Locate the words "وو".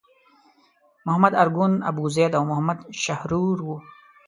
3.61-3.75